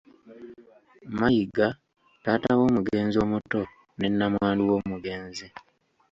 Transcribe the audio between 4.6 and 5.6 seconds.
w’omugenzi.